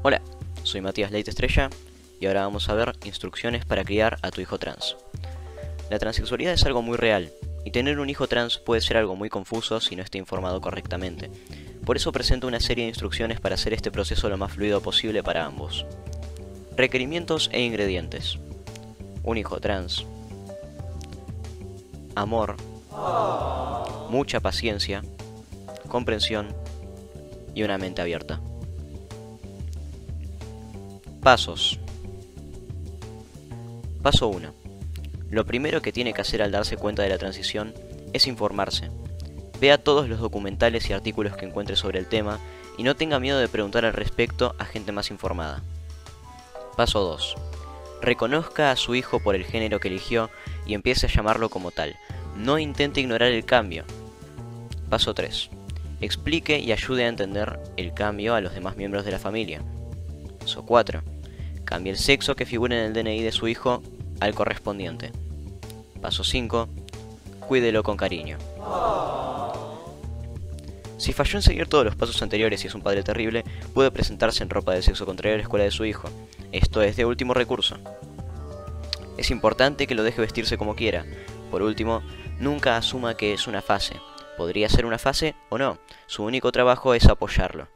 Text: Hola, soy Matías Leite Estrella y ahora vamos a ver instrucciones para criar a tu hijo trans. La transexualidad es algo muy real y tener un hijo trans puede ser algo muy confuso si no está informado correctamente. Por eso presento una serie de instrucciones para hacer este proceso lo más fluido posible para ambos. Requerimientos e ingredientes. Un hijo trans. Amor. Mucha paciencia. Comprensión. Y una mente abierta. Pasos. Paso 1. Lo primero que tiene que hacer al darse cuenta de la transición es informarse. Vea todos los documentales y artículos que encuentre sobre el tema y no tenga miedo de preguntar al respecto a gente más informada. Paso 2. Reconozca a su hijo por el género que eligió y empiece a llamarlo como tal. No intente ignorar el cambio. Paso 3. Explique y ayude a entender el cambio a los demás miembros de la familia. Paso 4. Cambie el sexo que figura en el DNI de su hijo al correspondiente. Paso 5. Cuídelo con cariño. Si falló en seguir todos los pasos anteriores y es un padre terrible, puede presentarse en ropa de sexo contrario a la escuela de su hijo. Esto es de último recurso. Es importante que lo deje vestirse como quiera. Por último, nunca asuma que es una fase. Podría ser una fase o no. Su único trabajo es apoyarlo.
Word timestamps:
Hola, 0.00 0.22
soy 0.62 0.80
Matías 0.80 1.10
Leite 1.10 1.30
Estrella 1.30 1.70
y 2.20 2.26
ahora 2.26 2.42
vamos 2.42 2.68
a 2.68 2.74
ver 2.74 2.94
instrucciones 3.04 3.64
para 3.64 3.84
criar 3.84 4.16
a 4.22 4.30
tu 4.30 4.40
hijo 4.40 4.56
trans. 4.56 4.96
La 5.90 5.98
transexualidad 5.98 6.52
es 6.52 6.64
algo 6.64 6.82
muy 6.82 6.96
real 6.96 7.32
y 7.64 7.72
tener 7.72 7.98
un 7.98 8.08
hijo 8.08 8.28
trans 8.28 8.58
puede 8.58 8.80
ser 8.80 8.96
algo 8.96 9.16
muy 9.16 9.28
confuso 9.28 9.80
si 9.80 9.96
no 9.96 10.04
está 10.04 10.16
informado 10.16 10.60
correctamente. 10.60 11.32
Por 11.84 11.96
eso 11.96 12.12
presento 12.12 12.46
una 12.46 12.60
serie 12.60 12.84
de 12.84 12.90
instrucciones 12.90 13.40
para 13.40 13.56
hacer 13.56 13.72
este 13.72 13.90
proceso 13.90 14.28
lo 14.28 14.38
más 14.38 14.52
fluido 14.52 14.80
posible 14.80 15.24
para 15.24 15.44
ambos. 15.44 15.84
Requerimientos 16.76 17.50
e 17.52 17.62
ingredientes. 17.62 18.38
Un 19.24 19.36
hijo 19.36 19.58
trans. 19.58 20.06
Amor. 22.14 22.56
Mucha 24.10 24.38
paciencia. 24.38 25.02
Comprensión. 25.88 26.54
Y 27.52 27.64
una 27.64 27.78
mente 27.78 28.00
abierta. 28.00 28.40
Pasos. 31.22 31.80
Paso 34.02 34.28
1. 34.28 34.54
Lo 35.30 35.44
primero 35.44 35.82
que 35.82 35.92
tiene 35.92 36.14
que 36.14 36.20
hacer 36.20 36.40
al 36.40 36.52
darse 36.52 36.76
cuenta 36.76 37.02
de 37.02 37.08
la 37.08 37.18
transición 37.18 37.74
es 38.12 38.28
informarse. 38.28 38.90
Vea 39.60 39.78
todos 39.78 40.08
los 40.08 40.20
documentales 40.20 40.88
y 40.88 40.92
artículos 40.92 41.36
que 41.36 41.44
encuentre 41.44 41.74
sobre 41.74 41.98
el 41.98 42.06
tema 42.06 42.38
y 42.78 42.84
no 42.84 42.94
tenga 42.94 43.18
miedo 43.18 43.40
de 43.40 43.48
preguntar 43.48 43.84
al 43.84 43.94
respecto 43.94 44.54
a 44.58 44.64
gente 44.64 44.92
más 44.92 45.10
informada. 45.10 45.60
Paso 46.76 47.00
2. 47.00 47.34
Reconozca 48.00 48.70
a 48.70 48.76
su 48.76 48.94
hijo 48.94 49.18
por 49.18 49.34
el 49.34 49.44
género 49.44 49.80
que 49.80 49.88
eligió 49.88 50.30
y 50.66 50.74
empiece 50.74 51.06
a 51.06 51.10
llamarlo 51.10 51.50
como 51.50 51.72
tal. 51.72 51.96
No 52.36 52.60
intente 52.60 53.00
ignorar 53.00 53.32
el 53.32 53.44
cambio. 53.44 53.84
Paso 54.88 55.14
3. 55.14 55.50
Explique 56.00 56.60
y 56.60 56.70
ayude 56.70 57.04
a 57.04 57.08
entender 57.08 57.58
el 57.76 57.92
cambio 57.92 58.36
a 58.36 58.40
los 58.40 58.54
demás 58.54 58.76
miembros 58.76 59.04
de 59.04 59.10
la 59.10 59.18
familia. 59.18 59.62
Paso 60.48 60.64
4. 60.64 61.02
Cambie 61.66 61.92
el 61.92 61.98
sexo 61.98 62.34
que 62.34 62.46
figura 62.46 62.74
en 62.74 62.84
el 62.86 62.94
DNI 62.94 63.20
de 63.20 63.32
su 63.32 63.48
hijo 63.48 63.82
al 64.18 64.34
correspondiente. 64.34 65.12
Paso 66.00 66.24
5. 66.24 66.70
Cuídelo 67.46 67.82
con 67.82 67.98
cariño. 67.98 68.38
Si 70.96 71.12
falló 71.12 71.36
en 71.36 71.42
seguir 71.42 71.66
todos 71.66 71.84
los 71.84 71.96
pasos 71.96 72.22
anteriores 72.22 72.64
y 72.64 72.68
es 72.68 72.74
un 72.74 72.80
padre 72.80 73.02
terrible, 73.02 73.44
puede 73.74 73.90
presentarse 73.90 74.42
en 74.42 74.48
ropa 74.48 74.72
de 74.72 74.80
sexo 74.80 75.04
contrario 75.04 75.34
a 75.34 75.36
la 75.36 75.42
escuela 75.42 75.66
de 75.66 75.70
su 75.70 75.84
hijo. 75.84 76.08
Esto 76.50 76.80
es 76.80 76.96
de 76.96 77.04
último 77.04 77.34
recurso. 77.34 77.76
Es 79.18 79.30
importante 79.30 79.86
que 79.86 79.94
lo 79.94 80.02
deje 80.02 80.22
vestirse 80.22 80.56
como 80.56 80.76
quiera. 80.76 81.04
Por 81.50 81.60
último, 81.60 82.00
nunca 82.40 82.78
asuma 82.78 83.18
que 83.18 83.34
es 83.34 83.48
una 83.48 83.60
fase. 83.60 83.96
Podría 84.38 84.70
ser 84.70 84.86
una 84.86 84.96
fase 84.96 85.34
o 85.50 85.58
no. 85.58 85.76
Su 86.06 86.24
único 86.24 86.50
trabajo 86.52 86.94
es 86.94 87.04
apoyarlo. 87.04 87.68